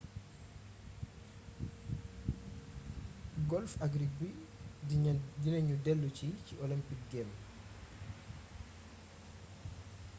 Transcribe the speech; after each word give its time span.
golf 3.49 3.71
ak 3.85 3.91
rugby 4.01 4.29
dina 5.41 5.59
ñu 5.67 5.75
déllusi 5.83 6.27
ci 6.45 6.53
olympic 6.63 6.99
games 7.11 7.37